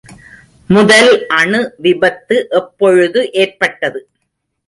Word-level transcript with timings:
முதல் 0.69 1.09
அணு 1.29 1.59
விபத்து 1.77 2.47
எப்பொழுது 2.51 3.31
ஏற்பட்டது? 3.33 3.99